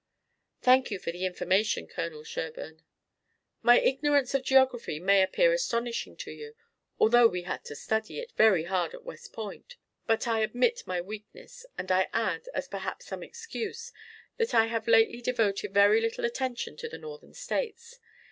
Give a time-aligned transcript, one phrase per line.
[0.63, 2.81] "Thank you for the information, Colonel Sherburne.
[3.61, 6.55] My ignorance of geography may appear astonishing to you,
[6.99, 9.75] although we had to study it very hard at West Point.
[10.07, 13.93] But I admit my weakness and I add, as perhaps some excuse,
[14.37, 17.99] that I have lately devoted very little attention to the Northern states.